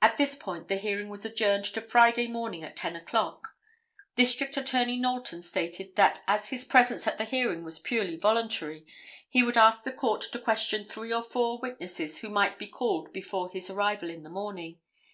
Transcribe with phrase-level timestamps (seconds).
[0.00, 3.48] At this point the hearing was adjourned to Friday morning at 10 o'clock.
[4.14, 8.86] District Attorney Knowlton stated that as his presence at the hearing was purely voluntary,
[9.28, 13.12] he would ask the Court to question three or four witnesses who might be called
[13.12, 14.78] before his arrival in the morning.